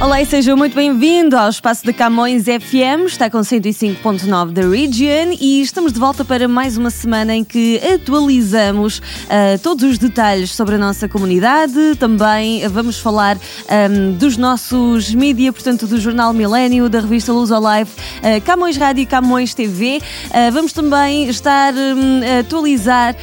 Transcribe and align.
Olá 0.00 0.22
e 0.22 0.26
seja 0.26 0.54
muito 0.54 0.76
bem-vindo 0.76 1.36
ao 1.36 1.50
espaço 1.50 1.84
da 1.84 1.92
Camões 1.92 2.44
FM, 2.44 3.06
está 3.06 3.28
com 3.28 3.40
105.9 3.40 4.52
da 4.52 4.62
Region 4.62 5.36
e 5.40 5.60
estamos 5.60 5.92
de 5.92 5.98
volta 5.98 6.24
para 6.24 6.46
mais 6.46 6.76
uma 6.76 6.88
semana 6.88 7.34
em 7.34 7.42
que 7.42 7.80
atualizamos 7.84 8.98
uh, 8.98 9.58
todos 9.60 9.82
os 9.82 9.98
detalhes 9.98 10.52
sobre 10.52 10.76
a 10.76 10.78
nossa 10.78 11.08
comunidade, 11.08 11.96
também 11.98 12.66
vamos 12.68 13.00
falar 13.00 13.36
um, 13.36 14.12
dos 14.12 14.36
nossos 14.36 15.12
mídia, 15.12 15.52
portanto 15.52 15.84
do 15.84 15.98
Jornal 15.98 16.32
Milênio, 16.32 16.88
da 16.88 17.00
revista 17.00 17.32
Luz 17.32 17.50
ao 17.50 17.60
Live, 17.60 17.90
uh, 17.90 18.40
Camões 18.42 18.76
Rádio 18.76 19.02
e 19.02 19.06
Camões 19.06 19.52
TV. 19.52 20.00
Uh, 20.26 20.52
vamos 20.52 20.72
também 20.72 21.28
estar 21.28 21.74
um, 21.74 22.20
a 22.22 22.38
atualizar 22.38 23.16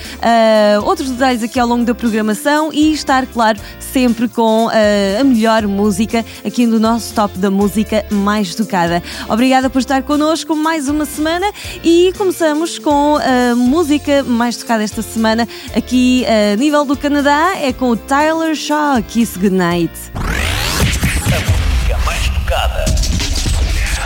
outros 0.83 1.09
detalhes 1.09 1.41
aqui 1.41 1.57
ao 1.57 1.67
longo 1.67 1.85
da 1.85 1.95
programação 1.95 2.69
e 2.73 2.91
estar, 2.91 3.25
claro, 3.27 3.59
sempre 3.80 4.27
com 4.27 4.67
a 4.69 5.23
melhor 5.23 5.66
música 5.67 6.25
aqui 6.44 6.64
do 6.69 6.79
nosso 6.79 7.13
top 7.13 7.37
da 7.37 7.51
música 7.51 8.05
mais 8.11 8.55
tocada. 8.55 9.01
Obrigada 9.29 9.69
por 9.69 9.79
estar 9.79 10.03
connosco 10.03 10.55
mais 10.55 10.88
uma 10.89 11.05
semana 11.05 11.45
e 11.83 12.13
começamos 12.17 12.79
com 12.79 13.17
a 13.17 13.55
música 13.55 14.23
mais 14.23 14.57
tocada 14.57 14.83
esta 14.83 15.01
semana 15.01 15.47
aqui 15.75 16.25
a 16.25 16.55
nível 16.55 16.85
do 16.85 16.95
Canadá 16.97 17.55
é 17.57 17.73
com 17.73 17.89
o 17.89 17.97
Tyler 17.97 18.55
Shaw, 18.55 19.02
Kiss 19.03 19.38
Goodnight. 19.39 19.91
A 20.16 21.39
música 21.39 21.97
mais 22.05 22.30
tocada. 22.30 22.85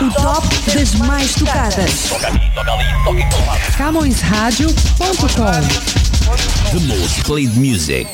O 0.00 0.10
top 0.10 0.48
das 0.74 0.94
mais 0.94 1.34
tocadas. 1.34 2.08
Toca 2.08 2.26
ali, 2.28 2.40
toca 2.54 2.72
ali, 2.72 2.84
toca 3.04 3.20
em 3.20 3.28
todo 3.28 3.46
lado. 3.46 3.60
CamõesRádio.com 3.76 6.70
The 6.72 6.80
most 6.86 7.24
played 7.24 7.54
music. 7.56 8.06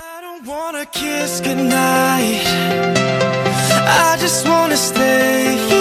I 0.00 0.20
don't 0.20 0.44
wanna 0.46 0.84
kiss 0.86 1.40
goodnight. 1.40 3.07
I 3.90 4.18
just 4.20 4.46
wanna 4.46 4.76
stay 4.76 5.77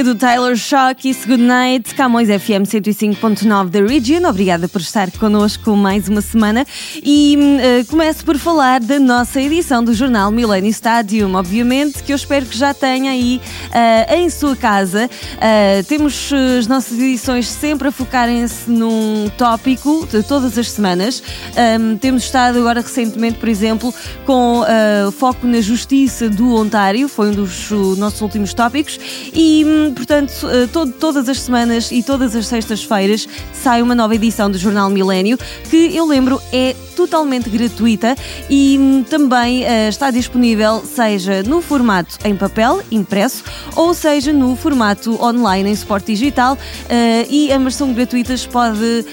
música 0.00 0.04
do 0.04 0.14
Tyler 0.14 0.56
Shock, 0.56 1.02
Kiss 1.02 1.26
Goodnight, 1.26 1.94
Camões 1.94 2.28
FM 2.28 2.64
105.9 2.64 3.68
da 3.68 3.80
Region. 3.80 4.28
Obrigada 4.28 4.68
por 4.68 4.80
estar 4.80 5.10
connosco 5.12 5.76
mais 5.76 6.08
uma 6.08 6.20
semana. 6.20 6.66
E 7.02 7.36
uh, 7.36 7.86
começo 7.86 8.24
por 8.24 8.38
falar 8.38 8.80
da 8.80 8.98
nossa 8.98 9.40
edição 9.40 9.82
do 9.84 9.92
jornal 9.92 10.30
Millennium 10.30 10.70
Stadium, 10.70 11.34
obviamente, 11.34 12.02
que 12.02 12.12
eu 12.12 12.16
espero 12.16 12.46
que 12.46 12.56
já 12.56 12.72
tenha 12.72 13.10
aí 13.10 13.40
uh, 13.68 14.14
em 14.14 14.30
sua 14.30 14.56
casa. 14.56 15.08
Uh, 15.36 15.84
temos 15.84 16.30
as 16.58 16.66
nossas 16.66 16.98
edições 16.98 17.48
sempre 17.48 17.88
a 17.88 17.92
focarem-se 17.92 18.70
num 18.70 19.30
tópico 19.36 20.06
de 20.10 20.22
todas 20.22 20.56
as 20.56 20.70
semanas. 20.70 21.22
Um, 21.78 21.96
temos 21.96 22.24
estado 22.24 22.58
agora 22.58 22.80
recentemente, 22.80 23.38
por 23.38 23.48
exemplo, 23.48 23.92
com 24.24 24.62
foco 25.18 25.46
na 25.46 25.60
justiça 25.60 26.28
do 26.28 26.54
Ontário, 26.54 27.08
foi 27.08 27.30
um 27.30 27.32
dos 27.32 27.70
nossos 27.98 28.20
últimos 28.20 28.54
tópicos. 28.54 28.98
E, 29.32 29.64
hum, 29.66 29.89
portanto, 29.92 30.32
todo, 30.72 30.92
todas 30.92 31.28
as 31.28 31.40
semanas 31.40 31.90
e 31.90 32.02
todas 32.02 32.34
as 32.36 32.46
sextas-feiras 32.46 33.28
sai 33.52 33.82
uma 33.82 33.94
nova 33.94 34.14
edição 34.14 34.50
do 34.50 34.58
Jornal 34.58 34.90
Milênio, 34.90 35.38
que 35.68 35.94
eu 35.94 36.06
lembro 36.06 36.40
é 36.52 36.74
totalmente 37.00 37.48
gratuita 37.48 38.14
e 38.50 38.76
hum, 38.78 39.02
também 39.02 39.62
uh, 39.62 39.88
está 39.88 40.10
disponível 40.10 40.84
seja 40.84 41.42
no 41.42 41.62
formato 41.62 42.18
em 42.24 42.36
papel, 42.36 42.82
impresso, 42.90 43.42
ou 43.74 43.94
seja 43.94 44.34
no 44.34 44.54
formato 44.54 45.22
online 45.22 45.70
em 45.70 45.74
suporte 45.74 46.12
digital 46.12 46.54
uh, 46.54 47.26
e 47.30 47.50
ambas 47.52 47.74
são 47.74 47.92
gratuitas, 47.92 48.44
pode 48.44 49.04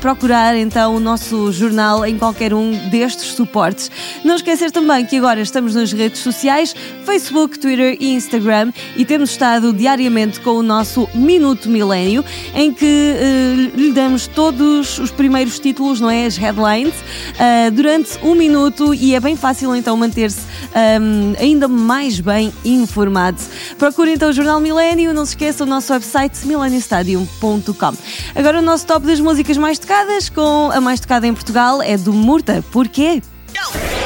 procurar 0.00 0.56
então 0.56 0.94
o 0.94 1.00
nosso 1.00 1.52
jornal 1.52 2.06
em 2.06 2.16
qualquer 2.16 2.54
um 2.54 2.72
destes 2.88 3.32
suportes. 3.32 3.90
Não 4.24 4.36
esquecer 4.36 4.70
também 4.70 5.04
que 5.04 5.16
agora 5.16 5.40
estamos 5.40 5.74
nas 5.74 5.92
redes 5.92 6.20
sociais, 6.20 6.74
Facebook, 7.04 7.58
Twitter 7.58 7.96
e 8.00 8.14
Instagram 8.14 8.72
e 8.96 9.04
temos 9.04 9.30
estado 9.30 9.72
diariamente 9.72 10.23
com 10.40 10.50
o 10.50 10.62
nosso 10.62 11.08
Minuto 11.14 11.68
Milênio, 11.68 12.24
em 12.54 12.72
que 12.72 13.14
lhe 13.74 13.92
damos 13.92 14.26
todos 14.26 14.98
os 14.98 15.10
primeiros 15.10 15.58
títulos, 15.58 16.00
não 16.00 16.10
é? 16.10 16.26
As 16.26 16.36
headlines 16.36 16.94
uh, 16.94 17.70
durante 17.72 18.18
um 18.22 18.34
minuto 18.34 18.94
e 18.94 19.14
é 19.14 19.20
bem 19.20 19.36
fácil 19.36 19.74
então 19.76 19.96
manter-se 19.96 20.40
um, 21.00 21.34
ainda 21.38 21.68
mais 21.68 22.20
bem 22.20 22.52
informado. 22.64 23.40
Procure 23.78 24.12
então 24.12 24.30
o 24.30 24.32
Jornal 24.32 24.60
Milênio, 24.60 25.12
não 25.12 25.24
se 25.24 25.32
esqueça 25.32 25.64
o 25.64 25.66
nosso 25.66 25.92
website 25.92 26.46
mileniostadium.com. 26.46 27.94
Agora 28.34 28.58
o 28.58 28.62
nosso 28.62 28.86
top 28.86 29.06
das 29.06 29.20
músicas 29.20 29.56
mais 29.56 29.78
tocadas, 29.78 30.28
com 30.28 30.70
a 30.72 30.80
mais 30.80 31.00
tocada 31.00 31.26
em 31.26 31.34
Portugal 31.34 31.82
é 31.82 31.96
do 31.96 32.12
Murta. 32.12 32.64
Porquê? 32.70 33.22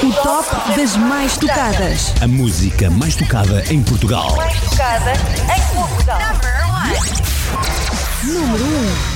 O 0.02 0.12
top 0.22 0.76
das 0.76 0.94
mais 0.96 1.38
tocadas. 1.38 2.12
A 2.20 2.28
música 2.28 2.90
mais 2.90 3.16
tocada 3.16 3.64
em 3.70 3.82
Portugal. 3.82 4.36
Mais 4.36 4.60
tocada 4.60 5.12
em 5.14 5.74
Portugal. 5.74 6.20
Número 8.24 8.64
1. 8.64 9.07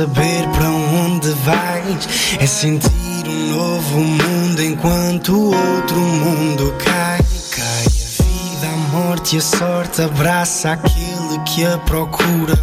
Saber 0.00 0.48
para 0.54 0.70
onde 0.70 1.28
vais. 1.44 2.36
É 2.38 2.46
sentir 2.46 2.90
um 3.28 3.54
novo 3.54 3.98
mundo 3.98 4.62
enquanto 4.62 5.52
outro 5.52 5.96
mundo 5.96 6.74
cai. 6.78 7.20
Cai 7.50 7.84
a 7.84 8.22
vida, 8.22 8.66
a 8.66 8.76
morte 8.96 9.36
e 9.36 9.38
a 9.38 9.42
sorte. 9.42 10.00
Abraça 10.00 10.72
aquele 10.72 11.38
que 11.44 11.66
a 11.66 11.76
procura. 11.78 12.58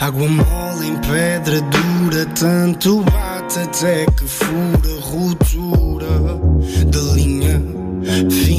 Água 0.00 0.28
mole 0.28 0.88
em 0.88 0.96
pedra 0.96 1.60
dura, 1.60 2.24
tanto 2.26 3.02
bate 3.02 3.58
até 3.58 4.06
que 4.06 4.26
fura. 4.26 5.00
Ruptura 5.02 6.08
de 6.86 6.98
linha 7.14 7.62
fina 8.30 8.57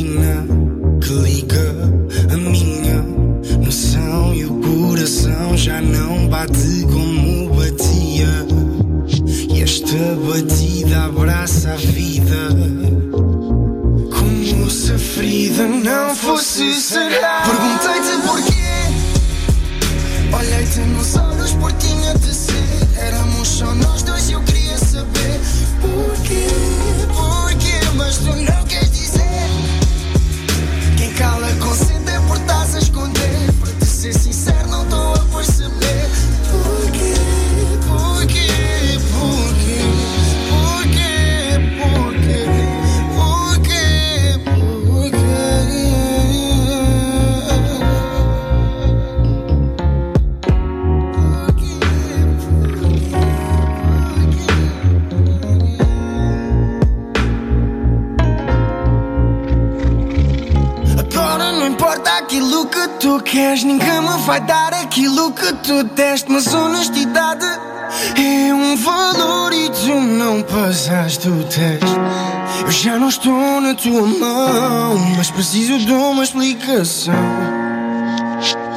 vida. 11.80 12.50
Como 14.18 14.70
se 14.70 14.94
a 14.94 14.98
ferida 14.98 15.68
não 15.68 16.16
fosse 16.16 16.74
sarar. 16.74 17.49
Queres, 63.40 63.64
ninguém 63.64 64.02
me 64.02 64.18
vai 64.26 64.42
dar 64.42 64.74
aquilo 64.74 65.32
que 65.32 65.54
tu 65.64 65.84
deste. 65.84 66.30
Mas 66.30 66.54
honestidade 66.54 67.46
é 68.18 68.54
um 68.54 68.76
valor 68.76 69.54
e 69.54 69.70
tu 69.70 69.96
não 70.02 70.42
passaste 70.42 71.30
o 71.30 71.44
teste. 71.46 71.86
Eu 72.62 72.72
já 72.72 73.00
não 73.00 73.08
estou 73.08 73.62
na 73.62 73.74
tua 73.74 74.06
mão, 74.06 74.98
mas 75.16 75.32
preciso 75.32 75.80
de 75.80 75.92
uma 75.92 76.24
explicação. 76.24 77.14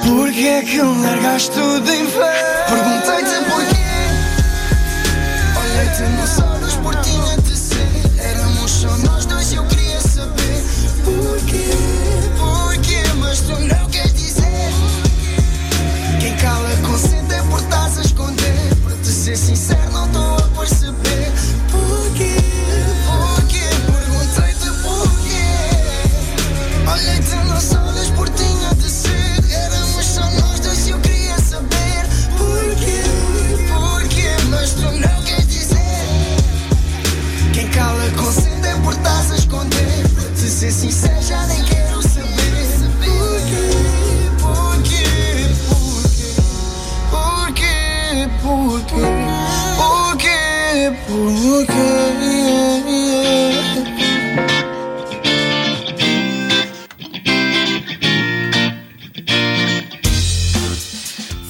Porquê 0.05 0.47
é 0.47 0.63
que 0.63 0.81
largaste 0.81 1.51
tudo 1.51 1.93
em 1.93 2.05
vez? 2.05 2.43
Perguntei-te 2.69 3.51
porquê. 3.51 3.82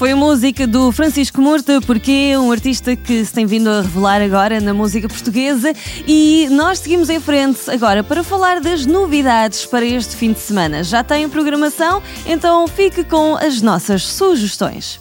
Foi 0.02 0.14
música 0.14 0.66
do 0.66 0.90
Francisco 0.90 1.40
Murta, 1.40 1.80
porque 1.80 2.32
é 2.32 2.38
um 2.38 2.50
artista 2.50 2.96
que 2.96 3.24
se 3.24 3.32
tem 3.32 3.46
vindo 3.46 3.70
a 3.70 3.82
revelar 3.82 4.20
agora 4.20 4.60
na 4.60 4.74
música 4.74 5.08
portuguesa. 5.08 5.72
E 6.08 6.48
nós 6.50 6.80
seguimos 6.80 7.08
em 7.08 7.20
frente 7.20 7.70
agora 7.70 8.02
para 8.02 8.24
falar 8.24 8.60
das 8.60 8.84
novidades 8.84 9.64
para 9.64 9.86
este 9.86 10.16
fim 10.16 10.32
de 10.32 10.40
semana. 10.40 10.82
Já 10.82 11.04
tem 11.04 11.28
programação? 11.28 12.02
Então 12.26 12.66
fique 12.66 13.04
com 13.04 13.36
as 13.36 13.62
nossas 13.62 14.02
sugestões. 14.02 15.00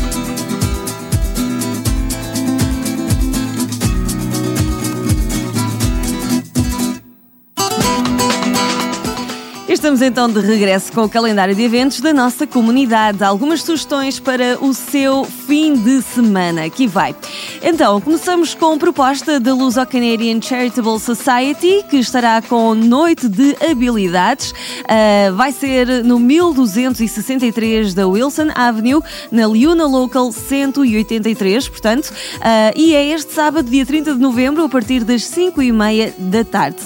Estamos 9.81 10.03
então 10.03 10.29
de 10.29 10.39
regresso 10.41 10.93
com 10.93 11.05
o 11.05 11.09
calendário 11.09 11.55
de 11.55 11.63
eventos 11.63 12.01
da 12.01 12.13
nossa 12.13 12.45
comunidade. 12.45 13.23
Algumas 13.23 13.63
sugestões 13.63 14.19
para 14.19 14.63
o 14.63 14.75
seu 14.75 15.23
fim 15.25 15.73
de 15.73 16.03
semana. 16.03 16.65
Aqui 16.65 16.85
vai. 16.85 17.15
Então, 17.63 17.99
começamos 17.99 18.53
com 18.53 18.77
proposta 18.77 19.39
da 19.39 19.55
Luso 19.55 19.83
Canadian 19.87 20.39
Charitable 20.39 20.99
Society, 20.99 21.83
que 21.89 21.97
estará 21.97 22.43
com 22.43 22.75
Noite 22.75 23.27
de 23.27 23.57
Habilidades. 23.71 24.51
Uh, 24.51 25.33
vai 25.35 25.51
ser 25.51 26.03
no 26.03 26.19
1263 26.19 27.95
da 27.95 28.07
Wilson 28.07 28.49
Avenue, 28.53 29.01
na 29.31 29.47
Liuna 29.47 29.87
Local 29.87 30.31
183, 30.31 31.69
portanto. 31.69 32.11
Uh, 32.11 32.71
e 32.75 32.93
é 32.93 33.07
este 33.07 33.33
sábado, 33.33 33.67
dia 33.67 33.83
30 33.83 34.13
de 34.13 34.19
novembro, 34.19 34.63
a 34.63 34.69
partir 34.69 35.03
das 35.03 35.25
5 35.25 35.59
e 35.59 35.71
meia 35.71 36.13
da 36.19 36.43
tarde. 36.43 36.77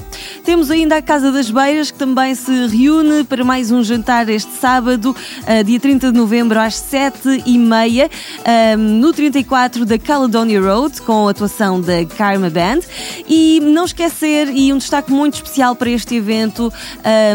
Temos 0.45 0.71
ainda 0.71 0.95
a 0.95 1.01
Casa 1.01 1.29
das 1.29 1.51
Beiras, 1.51 1.91
que 1.91 1.97
também 1.97 2.33
se 2.33 2.67
reúne 2.67 2.84
para 3.27 3.43
mais 3.43 3.71
um 3.71 3.83
jantar 3.83 4.29
este 4.29 4.51
sábado, 4.53 5.09
uh, 5.09 5.63
dia 5.63 5.79
30 5.79 6.11
de 6.11 6.17
novembro, 6.17 6.59
às 6.59 6.75
7 6.75 7.43
e 7.45 7.57
meia, 7.57 8.09
no 8.77 9.11
34 9.11 9.85
da 9.85 9.97
Caledonia 9.97 10.61
Road, 10.61 11.01
com 11.01 11.27
a 11.27 11.31
atuação 11.31 11.81
da 11.81 12.05
Karma 12.05 12.49
Band. 12.49 12.81
E 13.27 13.59
não 13.59 13.85
esquecer, 13.85 14.49
e 14.49 14.71
um 14.71 14.77
destaque 14.77 15.11
muito 15.11 15.35
especial 15.35 15.75
para 15.75 15.89
este 15.89 16.15
evento, 16.15 16.71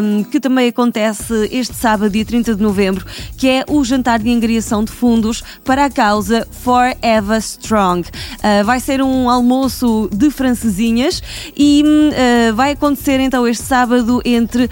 um, 0.00 0.22
que 0.22 0.38
também 0.38 0.68
acontece 0.68 1.48
este 1.50 1.74
sábado, 1.74 2.12
dia 2.12 2.24
30 2.24 2.54
de 2.54 2.62
novembro, 2.62 3.04
que 3.36 3.48
é 3.48 3.64
o 3.68 3.82
jantar 3.82 4.20
de 4.20 4.30
angariação 4.30 4.84
de 4.84 4.92
fundos 4.92 5.42
para 5.64 5.86
a 5.86 5.90
causa 5.90 6.46
Forever 6.62 7.38
Strong. 7.38 8.08
Vai 8.64 8.78
ser 8.78 9.02
um 9.02 9.28
almoço 9.28 10.08
de 10.12 10.30
francesinhas 10.30 11.20
e 11.56 11.82
uh, 11.82 12.54
vai 12.54 12.72
acontecer 12.72 13.18
então 13.20 13.46
este 13.46 13.64
sábado 13.64 14.22
entre 14.24 14.70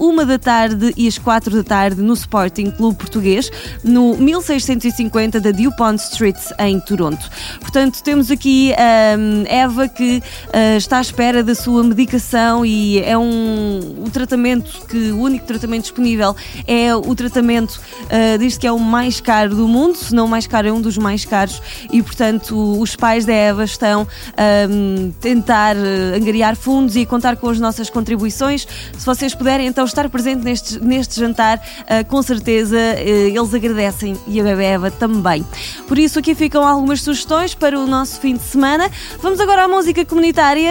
uma 0.00 0.24
da 0.24 0.38
tarde 0.38 0.94
e 0.96 1.06
as 1.06 1.18
quatro 1.18 1.54
da 1.54 1.62
tarde 1.62 2.00
no 2.00 2.14
Sporting 2.14 2.70
Clube 2.70 2.96
Português, 2.96 3.50
no 3.84 4.16
1650 4.16 5.38
da 5.38 5.50
DuPont 5.50 6.02
Street, 6.02 6.38
em 6.58 6.80
Toronto. 6.80 7.30
Portanto, 7.60 8.02
temos 8.02 8.30
aqui 8.30 8.72
um, 9.18 9.44
Eva 9.46 9.86
que 9.88 10.18
uh, 10.18 10.76
está 10.78 10.98
à 10.98 11.00
espera 11.02 11.44
da 11.44 11.54
sua 11.54 11.84
medicação 11.84 12.64
e 12.64 12.98
é 13.00 13.16
um 13.18 14.00
o 14.00 14.10
tratamento 14.10 14.86
que 14.86 15.12
o 15.12 15.20
único 15.20 15.44
tratamento 15.44 15.82
disponível 15.82 16.34
é 16.66 16.94
o 16.94 17.14
tratamento, 17.14 17.78
uh, 18.04 18.38
diz 18.38 18.56
que 18.56 18.66
é 18.66 18.72
o 18.72 18.78
mais 18.78 19.20
caro 19.20 19.54
do 19.54 19.68
mundo, 19.68 19.96
se 19.96 20.14
não 20.14 20.24
o 20.24 20.28
mais 20.28 20.46
caro, 20.46 20.68
é 20.68 20.72
um 20.72 20.80
dos 20.80 20.96
mais 20.96 21.26
caros 21.26 21.60
e, 21.92 22.02
portanto, 22.02 22.80
os 22.80 22.96
pais 22.96 23.26
da 23.26 23.34
Eva 23.34 23.64
estão 23.64 24.06
a 24.36 24.68
um, 24.70 25.12
tentar 25.20 25.76
uh, 25.76 26.16
angariar 26.16 26.56
fundos 26.56 26.96
e 26.96 27.04
contar 27.04 27.36
com 27.36 27.50
as 27.50 27.60
nossas 27.60 27.90
contribuições. 27.90 28.66
Se 28.96 29.04
vocês 29.04 29.34
puderem 29.34 29.66
então 29.66 29.84
estar 29.90 30.08
presente 30.08 30.44
neste, 30.44 30.80
neste 30.80 31.18
jantar, 31.18 31.58
uh, 31.58 32.04
com 32.06 32.22
certeza 32.22 32.78
eles 32.78 33.54
agradecem 33.54 34.16
e 34.26 34.40
a 34.40 34.44
bebê 34.44 34.64
Eva 34.64 34.90
também. 34.90 35.44
Por 35.86 35.98
isso, 35.98 36.18
aqui 36.18 36.34
ficam 36.34 36.66
algumas 36.66 37.02
sugestões 37.02 37.54
para 37.54 37.78
o 37.78 37.86
nosso 37.86 38.20
fim 38.20 38.36
de 38.36 38.42
semana. 38.42 38.90
Vamos 39.22 39.40
agora 39.40 39.64
à 39.64 39.68
música 39.68 40.04
comunitária. 40.04 40.70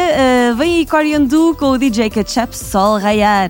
Uh, 0.51 0.55
vem 0.55 0.77
aí 0.77 0.85
Coriandu 0.85 1.55
com 1.57 1.71
o 1.71 1.77
DJ 1.77 2.09
Ketchup 2.09 2.57
Sol 2.57 2.97
Raiar. 2.97 3.49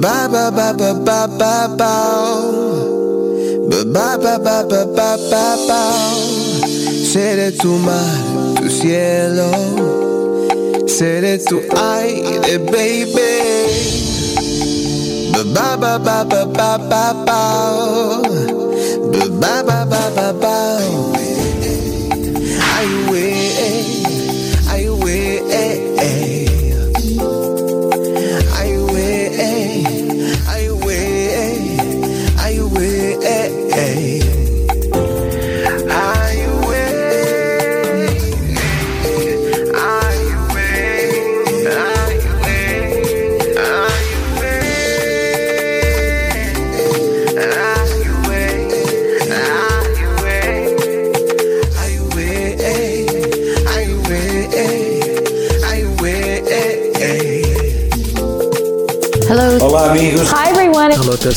Ba 0.00 0.26
ba 0.32 0.48
ba 0.50 0.72
ba 0.72 0.90
ba 0.94 1.26
ba 1.28 1.28
ba 1.38 1.54
ba. 1.78 1.94
Ba 3.92 4.16
ba 4.16 4.34
ba 4.40 4.56
ba 4.70 4.80
ba 4.96 5.10
ba 5.30 5.44
ba. 5.68 5.82
Seré 7.10 7.52
tu 7.52 7.76
mar, 7.86 8.16
tu 8.56 8.70
cielo, 8.70 9.50
seré 10.86 11.36
tu 11.38 11.60
aire, 11.76 12.58
baby. 12.72 13.34
Ba 15.54 15.76
ba 15.76 15.76
ba 15.76 15.92
ba 15.98 16.18
ba 16.24 16.42
ba 16.48 16.70
ba 16.90 17.04
ba. 17.26 17.42
Ba 19.40 19.54
Ba 19.60 20.04
ba 20.16 20.32
ba 20.42 20.69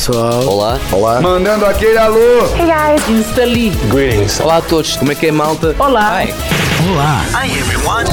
pessoal. 0.04 0.46
Olá. 0.46 0.80
Olá. 0.92 1.22
Mandando 1.22 1.66
aquele 1.66 1.98
alô. 1.98 2.46
Hey, 2.58 2.66
guys. 2.66 3.10
Insta 3.10 3.46
Lee. 3.46 3.70
Greetings. 3.90 4.40
Olá 4.42 4.58
a 4.58 4.62
todos. 4.62 4.98
Como 4.98 5.12
é 5.12 5.16
que 5.16 5.28
é, 5.28 5.32
malta? 5.32 5.74
Olá. 5.80 6.22
Hi. 6.22 6.34
Olá. 6.92 7.22
Hi 7.32 7.58
everyone. 7.58 8.10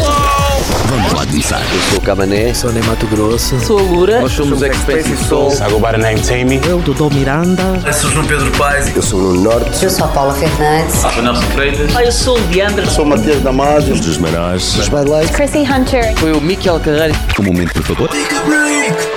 Vamos 0.87 1.13
lá 1.13 1.27
começar. 1.27 1.61
Eu 1.61 1.81
sou 1.91 1.99
o 1.99 2.01
Cabané. 2.01 2.55
Sou 2.55 2.71
de 2.71 2.81
Mato 2.83 3.07
Grosso. 3.09 3.59
Sou 3.61 3.79
a 3.79 3.83
Lura. 3.83 4.21
Nós 4.21 4.33
somos 4.33 4.63
Expensive 4.63 5.17
Soul. 5.25 5.53
I 5.53 5.71
go 5.71 5.81
by 5.81 5.91
the 5.91 5.99
name 5.99 6.21
Tammy. 6.21 6.61
Eu, 6.69 6.79
Dodô 6.79 7.11
Miranda. 7.11 7.63
Eu 7.85 7.93
sou 7.93 8.11
João 8.11 8.25
Pedro 8.25 8.51
Paes. 8.53 8.95
Eu 8.95 9.03
sou 9.03 9.21
no 9.21 9.41
Norte. 9.41 9.83
Eu 9.83 9.91
sou 9.91 10.05
a 10.05 10.09
Paula 10.09 10.35
Fernandes. 10.35 10.95
Sou 10.95 11.23
Nelson 11.23 11.43
Freitas. 11.43 11.95
Eu 12.01 12.13
sou 12.13 12.39
o 12.39 12.51
Leandro. 12.53 12.89
Sou 12.89 13.05
Matias 13.05 13.43
Damasio. 13.43 13.95
Os 13.95 14.01
dos 14.01 14.19
Menores. 14.19 14.77
Os 14.77 14.89
Bad 14.89 15.11
Light. 15.11 15.33
Chrissy 15.33 15.67
Hunter. 15.69 16.15
Foi 16.19 16.33
o 16.33 16.41
Miquel 16.41 16.79
Carreiro. 16.79 17.17
Um 17.41 17.43
momento, 17.43 17.73
por 17.73 17.83
favor. 17.83 18.11
A 18.11 19.10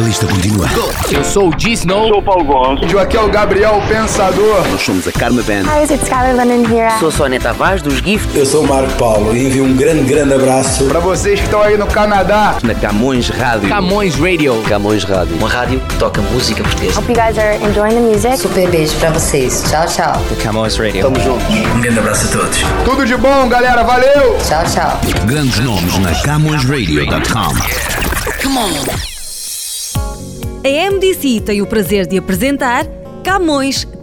lista 0.00 0.26
continua. 0.26 0.66
Eu 1.10 1.24
sou 1.24 1.48
o 1.48 1.52
G 1.58 1.70
Snow. 1.70 2.08
Sou 2.08 2.18
o 2.18 2.22
Paulo 2.22 2.44
Gonçalves. 2.44 2.94
Aqui 2.96 3.16
é 3.16 3.20
o 3.20 3.28
Gabriel 3.28 3.82
Pensador. 3.88 4.66
Nós 4.70 4.82
somos 4.82 5.06
a 5.08 5.12
Karma 5.12 5.42
Band. 5.42 5.62
Hi, 5.62 5.82
it's 5.82 6.02
Skylar 6.02 6.36
Lennon 6.36 6.64
here. 6.70 6.90
Sou 6.98 7.10
Sônia 7.10 7.40
Tavares 7.40 7.82
dos 7.82 7.98
Gift. 7.98 8.36
Eu 8.36 8.46
sou 8.46 8.64
o 8.64 8.68
Marco 8.68 8.92
Paulo 8.94 9.36
e 9.36 9.46
envio 9.46 9.64
um 9.64 9.74
grande, 9.74 10.04
grande 10.04 10.34
abraço 10.34 10.84
Para 10.86 11.00
vocês 11.00 11.38
que 11.38 11.44
estão 11.46 11.62
aí 11.62 11.76
no 11.76 11.86
Canadá. 11.86 12.56
Na 12.62 12.74
Camões 12.74 13.28
Rádio. 13.28 13.68
Camões 13.68 14.14
Radio. 14.16 14.62
Camões 14.68 15.04
Rádio. 15.04 15.36
Uma 15.36 15.48
rádio 15.48 15.80
que 15.80 15.96
toca 15.96 16.20
música 16.22 16.62
portuguesa. 16.62 16.98
Hope 16.98 17.12
you 17.12 17.16
guys 17.16 17.38
are 17.38 17.56
enjoying 17.64 17.94
the 17.94 18.00
music. 18.00 18.38
Super 18.38 18.68
beijo 18.70 18.94
pra 18.96 19.10
vocês. 19.10 19.64
Tchau, 19.68 19.86
tchau. 19.86 20.22
Camões 20.42 20.76
Radio. 20.76 21.02
Tamo 21.02 21.20
juntos. 21.20 21.46
Um 21.74 21.80
grande 21.80 21.98
abraço 21.98 22.28
a 22.28 22.40
todos. 22.40 22.58
Tudo 22.84 23.06
de 23.06 23.16
bom, 23.16 23.48
galera. 23.48 23.82
Valeu. 23.82 24.36
Tchau, 24.46 24.64
tchau. 24.64 25.00
Grandes 25.24 25.58
nomes 25.60 25.98
na 25.98 26.12
CamõesRadio.com. 26.22 29.08
A 30.64 30.90
MDC 30.90 31.42
tem 31.44 31.62
o 31.62 31.66
prazer 31.66 32.06
de 32.06 32.18
apresentar 32.18 32.84
Camões 33.22 33.86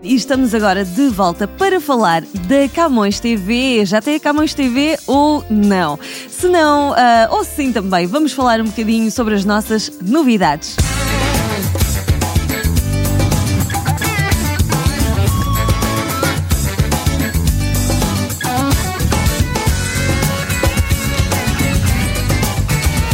E 0.00 0.14
estamos 0.14 0.54
agora 0.54 0.84
de 0.84 1.08
volta 1.08 1.48
para 1.48 1.80
falar 1.80 2.22
da 2.22 2.68
Camões 2.72 3.18
TV. 3.18 3.84
Já 3.84 4.00
tem 4.00 4.14
a 4.14 4.20
Camões 4.20 4.54
TV 4.54 4.96
ou 5.08 5.44
não? 5.50 5.98
Se 6.28 6.48
não, 6.48 6.94
ah, 6.96 7.28
ou 7.32 7.44
sim 7.44 7.72
também, 7.72 8.06
vamos 8.06 8.32
falar 8.32 8.60
um 8.60 8.66
bocadinho 8.66 9.10
sobre 9.10 9.34
as 9.34 9.44
nossas 9.44 9.90
novidades. 10.00 10.76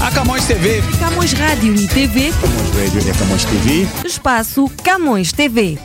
A 0.02 0.10
Camões 0.10 0.44
TV. 0.44 0.82
Camões 1.00 1.32
Rádio 1.32 1.74
e 1.74 1.88
TV, 1.88 2.30
Camões 2.42 2.92
Radio 2.92 3.10
e 3.10 3.18
Camões 3.18 3.44
TV. 3.46 3.88
espaço 4.04 4.70
Camões 4.82 5.32
TV. 5.32 5.78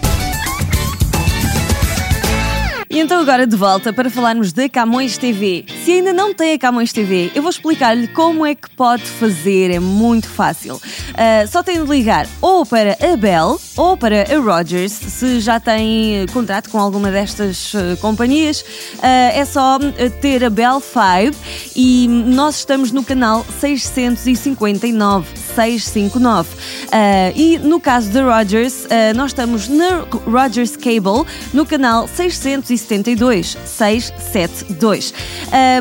Então 3.02 3.22
agora 3.22 3.48
de 3.48 3.56
volta 3.56 3.94
para 3.94 4.10
falarmos 4.10 4.52
da 4.52 4.68
Camões 4.68 5.18
TV. 5.18 5.64
Se 5.90 5.94
ainda 5.94 6.14
não 6.14 6.36
tem 6.36 6.54
a 6.54 6.60
Camões 6.60 6.94
TV, 6.94 7.32
eu 7.34 7.42
vou 7.42 7.50
explicar-lhe 7.50 8.08
como 8.10 8.46
é 8.46 8.54
que 8.54 8.70
pode 8.70 9.02
fazer, 9.02 9.72
é 9.72 9.80
muito 9.80 10.30
fácil. 10.30 10.80
Ah, 11.16 11.48
só 11.48 11.64
tem 11.64 11.84
de 11.84 11.90
ligar 11.90 12.28
ou 12.40 12.64
para 12.64 12.96
a 13.02 13.18
Bell 13.18 13.60
ou 13.76 13.98
para 13.98 14.22
a 14.22 14.38
Rogers, 14.40 14.92
se 14.92 15.40
já 15.40 15.60
tem 15.60 16.28
contrato 16.32 16.70
com 16.70 16.78
alguma 16.78 17.10
destas 17.10 17.74
eh, 17.74 17.96
companhias, 18.00 18.64
ah, 19.02 19.32
é 19.34 19.44
só 19.46 19.80
ter 20.22 20.44
a 20.46 20.50
Bell 20.52 20.80
5 20.80 21.36
e 21.76 22.08
nós 22.08 22.58
estamos 22.58 22.92
no 22.92 23.04
canal 23.04 23.44
659. 23.60 25.28
659. 25.56 26.50
Ah, 26.92 27.32
e 27.36 27.58
no 27.58 27.80
caso 27.80 28.12
da 28.12 28.38
Rogers, 28.38 28.88
nós 29.16 29.32
estamos 29.32 29.68
na 29.68 30.06
Rogers 30.28 30.78
Cable 30.78 31.26
no 31.52 31.66
canal 31.66 32.08
672. 32.08 33.58
672. 33.66 35.14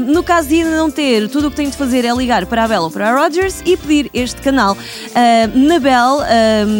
No 0.00 0.22
caso 0.22 0.48
de 0.48 0.56
ainda 0.56 0.76
não 0.76 0.90
ter, 0.90 1.28
tudo 1.28 1.48
o 1.48 1.50
que 1.50 1.56
tem 1.56 1.68
de 1.68 1.76
fazer 1.76 2.04
é 2.04 2.12
ligar 2.12 2.46
para 2.46 2.64
a 2.64 2.68
Bell 2.68 2.82
ou 2.82 2.90
para 2.90 3.10
a 3.10 3.18
Rogers 3.18 3.62
e 3.64 3.76
pedir 3.76 4.10
este 4.12 4.40
canal. 4.40 4.76
Ah, 5.14 5.48
na 5.54 5.78
Bell, 5.78 6.20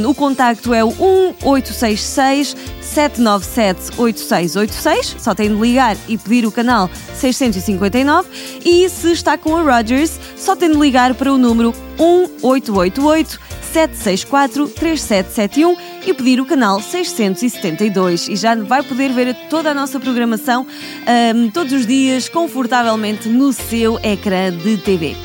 o 0.09 0.15
contacto 0.15 0.73
é 0.73 0.85
o 0.85 0.89
1866 0.89 2.57
797 2.81 3.99
8686, 3.99 5.17
só 5.19 5.35
tem 5.35 5.55
de 5.55 5.61
ligar 5.61 5.97
e 6.09 6.17
pedir 6.17 6.47
o 6.47 6.53
canal 6.53 6.91
659 7.15 8.29
e 8.65 8.89
se 8.89 9.13
está 9.13 9.37
com 9.37 9.57
a 9.57 9.63
Rogers, 9.63 10.19
só 10.37 10.57
tem 10.57 10.71
de 10.71 10.79
ligar 10.79 11.15
para 11.15 11.33
o 11.33 11.39
número 11.39 11.75
1888 11.99 13.39
764 13.73 14.69
3771 14.69 15.77
e 16.07 16.15
pedir 16.15 16.41
o 16.41 16.47
canal 16.47 16.81
672 16.81 18.29
e 18.29 18.37
já 18.37 18.55
vai 18.55 18.83
poder 18.83 19.13
ver 19.13 19.35
toda 19.51 19.71
a 19.71 19.75
nossa 19.75 20.01
programação 20.01 20.67
ahm, 21.07 21.51
todos 21.51 21.73
os 21.73 21.87
dias 21.87 22.29
confortavelmente 22.29 23.08
no 23.29 23.53
seu 23.53 23.99
ecrã 24.03 24.53
de 24.53 24.77
TV. 24.77 25.17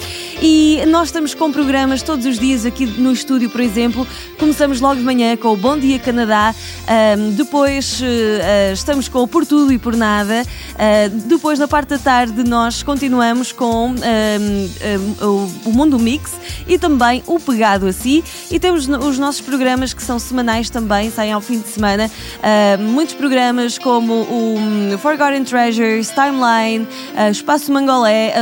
E 0.45 0.85
nós 0.87 1.07
estamos 1.07 1.33
com 1.33 1.49
programas 1.53 2.01
todos 2.01 2.25
os 2.25 2.37
dias 2.37 2.65
aqui 2.65 2.85
no 2.85 3.13
estúdio, 3.13 3.49
por 3.49 3.61
exemplo. 3.61 4.05
Começamos 4.37 4.81
logo 4.81 4.95
de 4.95 5.01
manhã 5.01 5.37
com 5.37 5.47
o 5.47 5.55
Bom 5.55 5.77
Dia 5.77 5.97
Canadá, 5.97 6.53
ahm, 6.85 7.29
depois 7.31 8.01
eh, 8.03 8.73
estamos 8.73 9.07
com 9.07 9.19
o 9.19 9.27
Por 9.27 9.45
Tudo 9.45 9.71
e 9.71 9.77
Por 9.77 9.95
Nada, 9.95 10.43
ah, 10.77 11.09
depois 11.27 11.57
na 11.57 11.65
parte 11.65 11.91
da 11.91 11.97
tarde 11.97 12.43
nós 12.43 12.83
continuamos 12.83 13.53
com 13.53 13.91
ahm, 13.91 14.67
ahm, 15.21 15.65
o, 15.65 15.71
Mundo 15.71 15.97
Mix 15.97 16.33
e 16.67 16.77
também 16.77 17.23
o 17.25 17.39
Pegado 17.39 17.87
a 17.87 17.93
Si. 17.93 18.21
E 18.51 18.59
temos 18.59 18.89
os 18.89 19.17
nossos 19.17 19.39
programas 19.39 19.93
que 19.93 20.03
são 20.03 20.19
semanais 20.19 20.69
também, 20.69 21.09
saem 21.09 21.31
ao 21.31 21.39
fim 21.39 21.59
de 21.61 21.69
semana. 21.69 22.11
Ah, 22.41 22.77
muitos 22.77 23.15
programas 23.15 23.77
como 23.77 24.13
o 24.13 24.57
hum, 24.57 24.97
Forgotten 24.97 25.45
Treasures, 25.45 26.09
Timeline, 26.09 26.85
ah, 27.15 27.29
Espaço 27.29 27.71
Mangolé, 27.71 28.33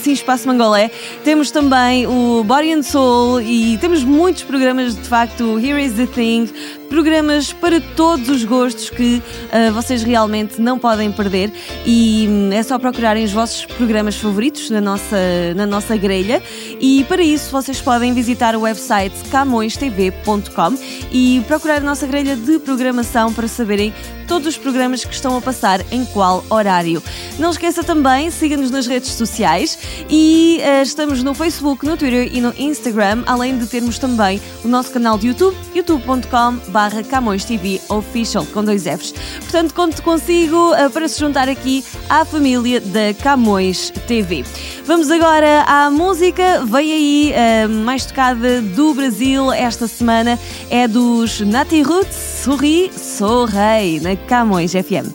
sim, 0.00 0.12
Espaço 0.12 0.46
Mangolé. 0.46 0.88
Temos 1.24 1.31
também 1.50 2.06
o 2.06 2.44
Body 2.44 2.72
and 2.72 2.82
Soul 2.82 3.40
e 3.40 3.78
temos 3.78 4.04
muitos 4.04 4.42
programas, 4.42 4.94
de 4.94 5.08
facto, 5.08 5.58
Here 5.58 5.82
is 5.82 5.94
the 5.94 6.06
Thing, 6.06 6.46
programas 6.92 7.54
para 7.54 7.80
todos 7.80 8.28
os 8.28 8.44
gostos 8.44 8.90
que 8.90 9.22
ah, 9.50 9.70
vocês 9.70 10.02
realmente 10.02 10.60
não 10.60 10.78
podem 10.78 11.10
perder 11.10 11.50
e 11.86 12.26
hum, 12.28 12.50
é 12.52 12.62
só 12.62 12.78
procurarem 12.78 13.24
os 13.24 13.32
vossos 13.32 13.64
programas 13.64 14.14
favoritos 14.14 14.68
na 14.68 14.78
nossa, 14.78 15.16
na 15.56 15.64
nossa 15.64 15.96
grelha 15.96 16.42
e 16.78 17.02
para 17.04 17.22
isso 17.22 17.50
vocês 17.50 17.80
podem 17.80 18.12
visitar 18.12 18.54
o 18.54 18.60
website 18.60 19.14
camõestv.com 19.30 20.76
e 21.10 21.42
procurar 21.48 21.76
a 21.76 21.80
nossa 21.80 22.06
grelha 22.06 22.36
de 22.36 22.58
programação 22.58 23.32
para 23.32 23.48
saberem 23.48 23.94
todos 24.32 24.48
os 24.48 24.56
programas 24.56 25.04
que 25.04 25.14
estão 25.14 25.36
a 25.36 25.40
passar 25.40 25.80
em 25.90 26.04
qual 26.06 26.44
horário. 26.48 27.02
Não 27.38 27.50
esqueça 27.50 27.82
também, 27.82 28.30
siga-nos 28.30 28.70
nas 28.70 28.86
redes 28.86 29.10
sociais 29.10 29.78
e 30.08 30.58
eh, 30.62 30.82
estamos 30.82 31.22
no 31.22 31.34
Facebook, 31.34 31.84
no 31.84 31.96
Twitter 31.96 32.30
e 32.32 32.40
no 32.40 32.52
Instagram, 32.58 33.24
além 33.26 33.58
de 33.58 33.66
termos 33.66 33.98
também 33.98 34.40
o 34.64 34.68
nosso 34.68 34.90
canal 34.90 35.18
de 35.18 35.28
YouTube, 35.28 35.56
youtube.com 35.74 36.56
barra 36.82 37.04
Camões 37.04 37.44
TV 37.44 37.80
Official, 37.88 38.44
com 38.46 38.64
dois 38.64 38.82
Fs. 38.82 39.14
Portanto, 39.38 39.72
conto 39.72 40.02
consigo 40.02 40.72
uh, 40.72 40.90
para 40.90 41.06
se 41.06 41.20
juntar 41.20 41.48
aqui 41.48 41.84
à 42.08 42.24
família 42.24 42.80
da 42.80 43.14
Camões 43.22 43.92
TV. 44.08 44.44
Vamos 44.84 45.08
agora 45.08 45.62
à 45.62 45.88
música. 45.92 46.64
Vem 46.64 46.92
aí 46.92 47.34
a 47.34 47.68
mais 47.68 48.04
tocada 48.04 48.60
do 48.60 48.94
Brasil 48.94 49.52
esta 49.52 49.86
semana. 49.86 50.36
É 50.70 50.88
dos 50.88 51.40
Nati 51.40 51.82
Roots, 51.82 52.16
Sorri, 52.42 52.90
Sou 52.96 53.44
Rei, 53.44 54.00
na 54.00 54.16
Camões 54.16 54.72
FM. 54.72 55.06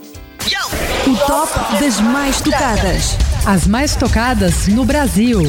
O 1.06 1.18
top 1.26 1.82
das 1.82 2.00
mais 2.00 2.40
tocadas. 2.40 3.18
As 3.46 3.68
mais 3.68 3.94
tocadas 3.94 4.68
no 4.68 4.86
Brasil. 4.86 5.42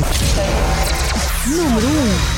Número 1.46 1.86
1. 2.34 2.37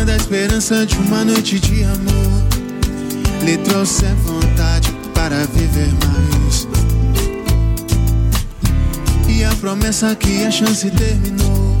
Quando 0.00 0.12
a 0.12 0.16
esperança 0.16 0.86
de 0.86 0.96
uma 0.96 1.26
noite 1.26 1.60
de 1.60 1.84
amor 1.84 2.42
lhe 3.44 3.58
trouxe 3.58 4.06
vontade 4.24 4.90
para 5.12 5.44
viver 5.44 5.92
mais. 6.00 6.66
E 9.28 9.44
a 9.44 9.54
promessa 9.56 10.16
que 10.16 10.42
a 10.46 10.50
chance 10.50 10.90
terminou 10.90 11.78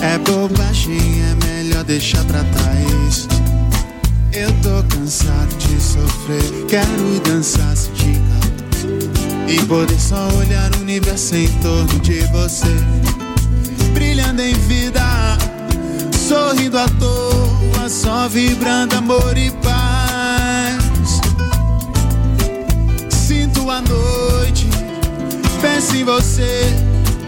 é 0.00 0.16
bobagem, 0.18 1.00
é 1.24 1.44
melhor 1.44 1.82
deixar 1.82 2.24
pra 2.26 2.44
trás. 2.44 3.26
Eu 4.32 4.52
tô 4.62 4.96
cansado 4.96 5.52
de 5.56 5.82
sofrer, 5.82 6.66
quero 6.68 7.20
dançar, 7.28 7.76
sentir 7.76 8.20
calor 8.30 9.48
e 9.48 9.60
poder 9.66 9.98
só 9.98 10.28
olhar 10.38 10.72
o 10.76 10.80
universo 10.82 11.34
em 11.34 11.48
torno 11.60 11.98
de 11.98 12.20
você, 12.26 12.72
brilhando 13.92 14.42
em 14.42 14.54
vida, 14.68 15.02
sorrindo 16.26 16.76
à 16.76 16.88
toa, 16.88 17.88
só 17.88 18.28
vibrando 18.28 18.96
amor 18.96 19.38
e 19.38 19.50
paz. 19.62 21.20
Sinto 23.08 23.70
a 23.70 23.80
noite, 23.80 24.66
penso 25.60 25.96
em 25.96 26.04
você, 26.04 26.74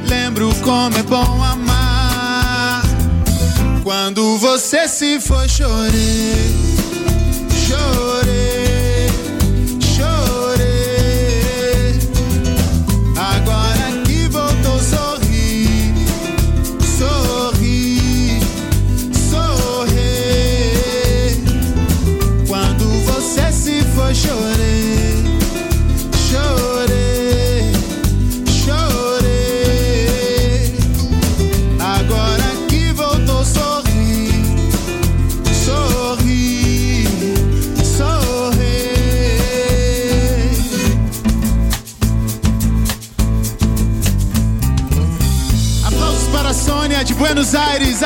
lembro 0.09 0.53
como 0.63 0.99
é 0.99 1.03
bom 1.05 1.43
amar. 1.45 2.83
Quando 3.85 4.37
você 4.39 4.89
se 4.89 5.21
foi, 5.21 5.49
chorei, 5.49 6.78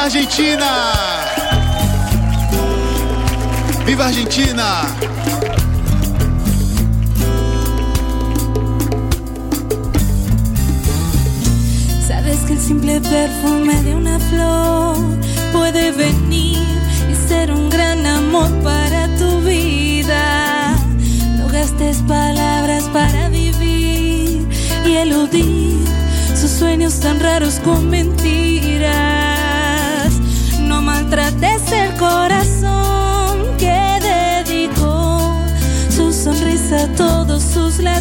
Argentina. 0.05 0.93
Viva 3.87 4.07
Argentina! 4.07 4.83
Sabes 12.05 12.38
que 12.47 12.55
el 12.55 12.59
simple 12.59 13.01
perfume 13.01 13.81
de 13.85 13.95
una 13.95 14.19
flor 14.19 14.97
puede 15.53 15.93
venir 15.93 16.59
y 17.09 17.29
ser 17.29 17.53
un 17.53 17.71
gran 17.71 18.05
amor 18.05 18.51
para 18.65 19.07
tu 19.19 19.41
vida. 19.43 20.75
No 21.38 21.47
gastes 21.47 21.99
palabras 22.09 22.91
para 22.93 23.29
vivir 23.29 24.49
y 24.85 24.97
eludir 24.97 25.87
sus 26.35 26.51
sueños 26.51 26.99
tan 26.99 27.21
raros 27.21 27.61
con 27.61 27.88
mentiras. 27.88 29.21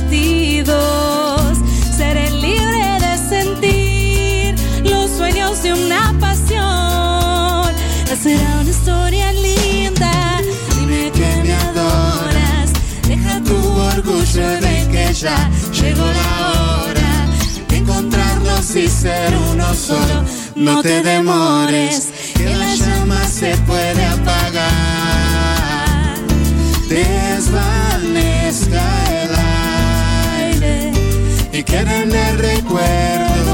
Latidos. 0.02 1.58
Seré 1.96 2.30
libre 2.32 3.00
de 3.00 3.18
sentir 3.30 4.56
los 4.84 5.12
sueños 5.12 5.62
de 5.64 5.74
una 5.74 6.14
pasión. 6.20 7.74
Será 8.22 8.60
una 8.62 8.70
historia 8.70 9.32
linda. 9.34 10.42
Dime 10.80 11.12
que 11.12 11.44
me 11.44 11.54
adoras. 11.54 12.72
Deja 13.08 13.42
tu 13.44 13.56
orgullo 13.56 14.58
y 14.58 14.62
ven 14.62 14.92
que 14.92 15.14
ya 15.14 15.50
llegó 15.72 16.06
la 16.06 16.84
hora 16.84 17.28
de 17.68 17.78
encontrarnos 17.78 18.76
y 18.76 18.88
ser 18.88 19.34
uno 19.52 19.74
solo. 19.74 20.24
No 20.56 20.82
te 20.82 21.02
demores, 21.02 22.10
que 22.36 22.46
la 22.56 22.76
llama 22.76 23.24
se 23.26 23.56
puede 23.66 24.01
en 31.74 32.12
el 32.12 32.38
recuerdo. 32.38 33.52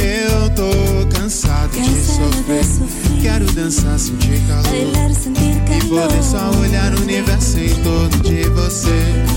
Eu 0.00 0.50
tô 0.50 1.06
cansado 1.14 1.70
de 1.72 2.00
sofrer. 2.00 2.64
Quero 3.20 3.44
dançar, 3.52 3.98
sentir 3.98 4.40
calor. 4.46 4.62
Bailar, 4.64 5.14
sentir 5.14 5.62
E 5.70 5.88
poder 5.88 6.22
só 6.22 6.50
olhar 6.60 6.94
o 6.94 7.02
universo 7.02 7.58
em 7.58 7.74
torno 7.82 8.22
de 8.22 8.48
você. 8.50 9.27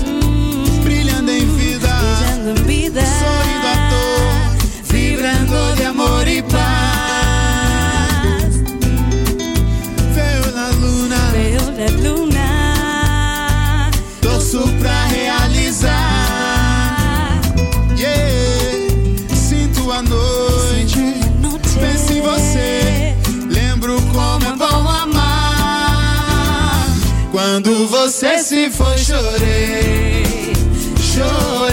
Você 28.12 28.38
se 28.38 28.70
foi, 28.70 28.98
chorei. 28.98 30.52
Chorei. 31.00 31.71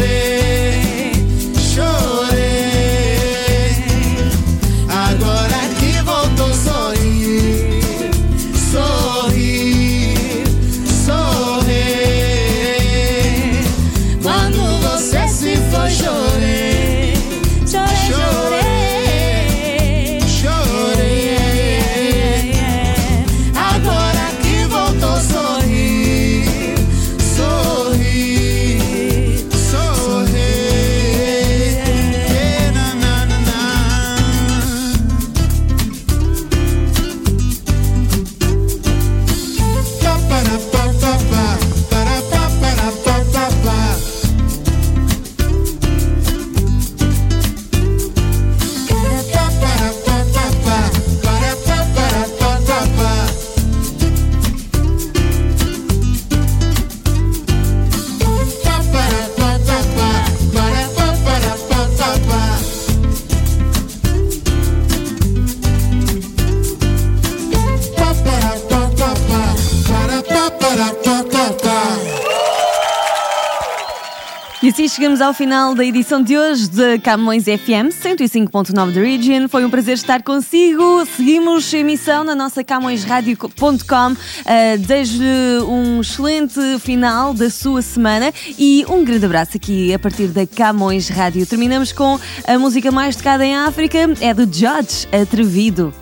Chegamos 74.90 75.22
ao 75.22 75.34
final 75.34 75.76
da 75.76 75.86
edição 75.86 76.22
de 76.22 76.38
hoje 76.38 76.68
de 76.68 76.98
Camões 77.00 77.44
FM 77.44 77.94
105.9 77.94 78.92
da 78.92 79.02
Region. 79.02 79.48
Foi 79.48 79.64
um 79.64 79.70
prazer 79.70 79.94
estar 79.94 80.24
consigo. 80.24 81.06
Seguimos 81.16 81.72
a 81.74 81.78
emissão 81.78 82.24
na 82.24 82.34
nossa 82.34 82.64
camõesradio.com. 82.64 84.12
Uh, 84.12 84.78
Desejo-lhe 84.80 85.64
um 85.68 86.02
excelente 86.02 86.80
final 86.80 87.34
da 87.34 87.50
sua 87.50 87.82
semana 87.84 88.34
e 88.58 88.84
um 88.90 89.04
grande 89.04 89.26
abraço 89.26 89.58
aqui 89.58 89.94
a 89.94 90.00
partir 90.00 90.28
da 90.28 90.48
Camões 90.48 91.08
Rádio. 91.08 91.46
Terminamos 91.46 91.92
com 91.92 92.20
a 92.48 92.58
música 92.58 92.92
mais 92.92 93.16
tocada 93.16 93.46
em 93.46 93.56
África, 93.56 94.00
é 94.20 94.34
do 94.34 94.44
Judge 94.44 95.08
Atrevido. 95.12 95.94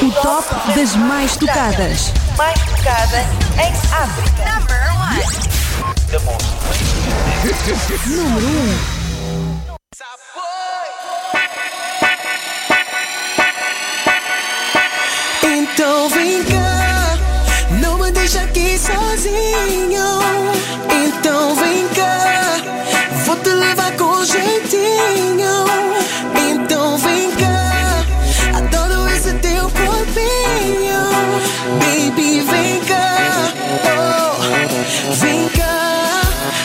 O 0.00 0.10
top 0.22 0.76
das 0.76 0.94
mais 0.94 1.36
tocadas. 1.36 2.12
Mais 2.36 2.60
tocada 2.60 3.18
em 3.58 3.72
África. 3.92 4.60
Number 4.60 4.78
one. 6.52 6.63
Número 7.44 8.46
1. 8.46 9.04
Então 15.46 16.08
vem 16.08 16.42
cá, 16.44 17.18
não 17.82 17.98
me 17.98 18.10
deixa 18.12 18.40
aqui 18.40 18.78
sozinho. 18.78 20.00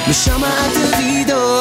Me 0.10 0.16
chama 0.16 0.48
atrevido. 0.66 1.59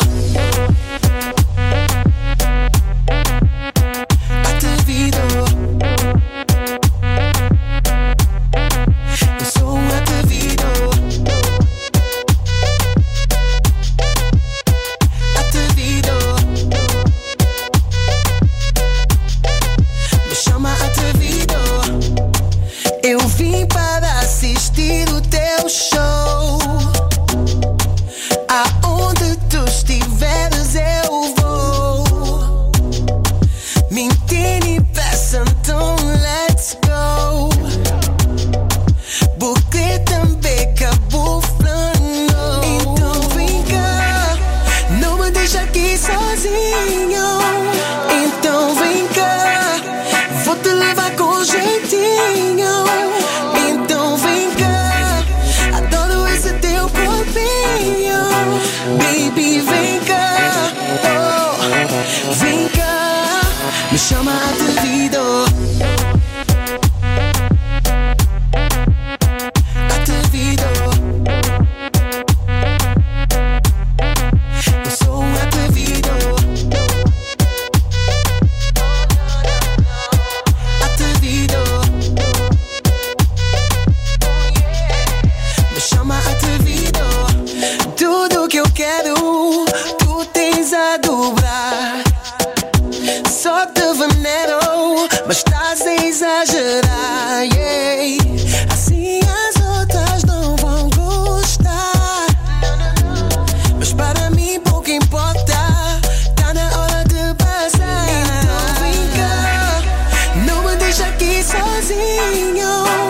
Sozinho. 111.48 113.07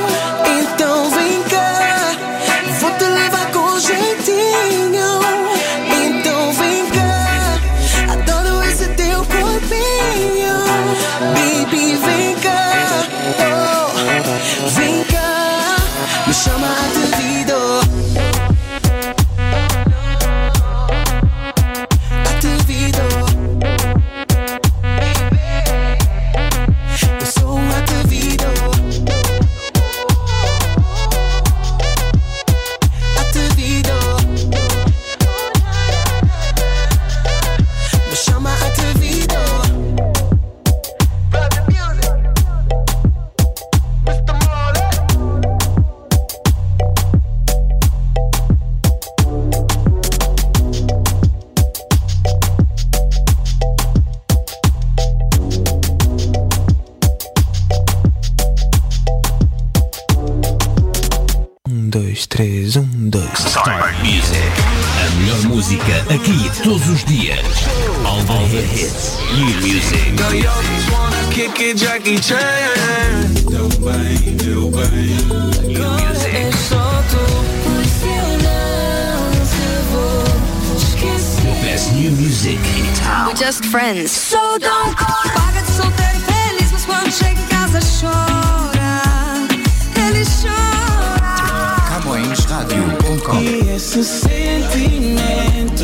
3, 62.38 62.76
1, 62.76 63.10
2. 63.10 63.20
Start 63.34 63.96
Music. 64.04 64.38
A 65.02 65.10
melhor 65.16 65.42
música 65.48 65.82
aqui 66.08 66.48
todos 66.62 66.86
os 66.86 67.04
dias. 67.04 67.44
All 68.06 68.22
the 68.22 68.62
hits. 68.62 69.18
New 69.34 69.56
music. 69.60 70.12
Now 70.12 70.30
you 70.30 70.48
always 70.48 70.88
wanna 70.88 71.16
kick 71.32 71.60
it, 71.60 71.78
Jackie 71.78 72.20
Chan. 72.20 72.38
Deu 73.50 73.68
bem, 73.80 74.36
deu 74.36 74.70
bem. 74.70 75.16
New 75.66 75.82
music. 75.82 76.36
É 76.36 76.52
só 76.68 77.02
tu, 77.10 77.18
pois 77.64 78.02
eu 78.04 78.28
não 78.46 79.32
te 79.42 79.66
vou 79.90 80.76
esquecer. 80.76 81.64
Best 81.64 81.90
new 81.94 82.12
music 82.12 82.60
in 82.78 82.86
town. 83.02 83.26
We're 83.26 83.34
just 83.34 83.64
friends. 83.64 84.12
So 84.12 84.38
don't 84.60 84.94
call. 84.96 85.32
Paga 85.34 85.60
de 85.60 85.72
solteiro 85.72 86.20
feliz, 86.20 86.70
mas 86.70 86.84
quando 86.84 87.10
chega 87.10 87.40
em 87.40 87.46
casa 87.46 87.80
chora. 88.00 89.02
Ele 89.96 90.24
chora. 90.24 91.17
CamõesRádio.com 91.98 93.40
E 93.40 93.70
esse 93.74 94.04
sentimento 94.04 95.82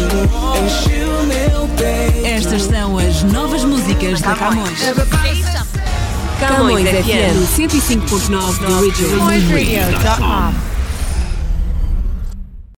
encheu 0.64 1.24
meu 1.24 1.68
peito. 1.76 2.24
Estas 2.26 2.62
são 2.62 2.98
as 2.98 3.24
novas 3.24 3.64
músicas 3.64 4.20
da 4.20 4.36
Camões. 4.36 4.80
Camões 6.38 6.88
FM 6.88 7.56
105.9 7.56 8.60
da 8.60 8.80
Region. 8.80 9.18
CamõesRadio.com 9.18 10.73